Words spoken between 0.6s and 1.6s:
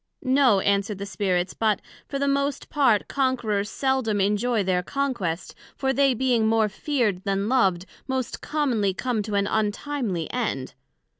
answered the Spirits,